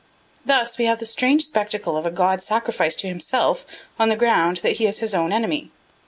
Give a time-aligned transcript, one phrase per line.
[0.43, 3.67] Thus we have the strange spectacle of a god sacrificed to himself
[3.99, 5.69] on the ground that he is his own enemy.